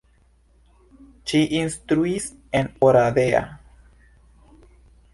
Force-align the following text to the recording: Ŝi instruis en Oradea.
Ŝi 1.33 1.41
instruis 1.59 2.27
en 2.61 2.73
Oradea. 2.91 3.45